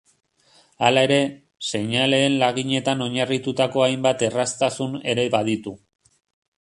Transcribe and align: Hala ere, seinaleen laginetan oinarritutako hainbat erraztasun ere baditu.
Hala 0.85 1.01
ere, 1.07 1.17
seinaleen 1.67 2.37
laginetan 2.45 3.05
oinarritutako 3.09 3.85
hainbat 3.89 4.25
erraztasun 4.31 4.97
ere 5.15 5.27
baditu. 5.37 5.77